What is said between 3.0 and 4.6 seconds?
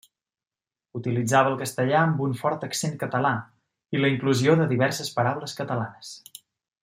català i la inclusió